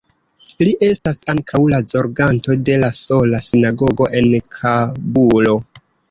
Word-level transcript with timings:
Li 0.67 0.71
estas 0.85 1.17
ankaŭ 1.33 1.59
la 1.73 1.81
zorganto 1.91 2.55
de 2.69 2.77
la 2.83 2.89
sola 2.99 3.41
sinagogo 3.49 4.07
en 4.21 4.31
Kabulo. 4.57 5.55